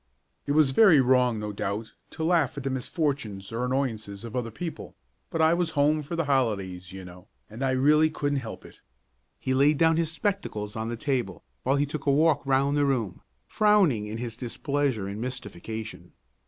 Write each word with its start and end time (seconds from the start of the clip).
It 0.47 0.53
was 0.53 0.71
very 0.71 0.99
wrong, 0.99 1.37
no 1.39 1.51
doubt, 1.51 1.93
to 2.09 2.23
laugh 2.23 2.57
at 2.57 2.63
the 2.63 2.71
misfortunes 2.71 3.51
or 3.51 3.63
annoyances 3.63 4.25
of 4.25 4.35
other 4.35 4.49
people, 4.49 4.95
but 5.29 5.43
I 5.43 5.53
was 5.53 5.69
home 5.77 6.01
for 6.01 6.15
the 6.15 6.25
holidays, 6.25 6.91
you 6.91 7.05
know, 7.05 7.27
and 7.51 7.61
I 7.61 7.69
really 7.73 8.09
couldn't 8.09 8.39
help 8.39 8.65
it. 8.65 8.81
He 9.37 9.53
laid 9.53 9.77
down 9.77 9.97
his 9.97 10.11
spectacles 10.11 10.75
on 10.75 10.89
the 10.89 10.97
table, 10.97 11.43
while 11.61 11.75
he 11.75 11.85
took 11.85 12.07
a 12.07 12.11
walk 12.11 12.43
round 12.47 12.75
the 12.77 12.85
room, 12.85 13.21
frowning 13.45 14.07
in 14.07 14.17
his 14.17 14.35
displeasure 14.37 15.07
and 15.07 15.21
mystification. 15.21 16.13